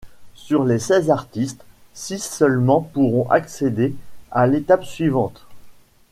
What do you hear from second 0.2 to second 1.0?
Sur les